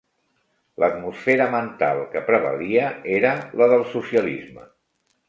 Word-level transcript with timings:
L'atmosfera 0.83 1.45
mental 1.55 2.01
que 2.15 2.23
prevalia 2.29 2.87
era 3.19 3.35
la 3.63 3.69
del 3.75 3.85
socialisme 3.93 4.65